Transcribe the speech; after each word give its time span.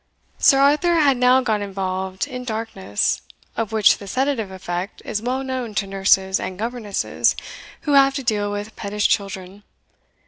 Sir 0.39 0.57
Arthur 0.57 0.95
had 1.01 1.15
now 1.15 1.41
got 1.41 1.61
involved 1.61 2.25
in 2.25 2.43
darkness, 2.43 3.21
of 3.55 3.71
which 3.71 3.99
the 3.99 4.07
sedative 4.07 4.49
effect 4.49 5.03
is 5.05 5.21
well 5.21 5.43
known 5.43 5.75
to 5.75 5.85
nurses 5.85 6.39
and 6.39 6.57
governesses 6.57 7.35
who 7.81 7.91
have 7.93 8.15
to 8.15 8.23
deal 8.23 8.51
with 8.51 8.75
pettish 8.75 9.07
children. 9.07 9.61